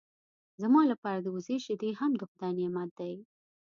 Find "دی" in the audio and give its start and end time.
2.99-3.13